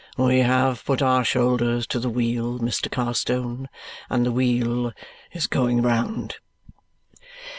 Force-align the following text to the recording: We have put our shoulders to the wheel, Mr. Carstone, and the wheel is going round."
We 0.17 0.39
have 0.39 0.83
put 0.83 1.03
our 1.03 1.23
shoulders 1.23 1.85
to 1.85 1.99
the 1.99 2.09
wheel, 2.09 2.57
Mr. 2.57 2.89
Carstone, 2.89 3.69
and 4.09 4.25
the 4.25 4.31
wheel 4.31 4.93
is 5.31 5.45
going 5.45 5.83
round." 5.83 6.37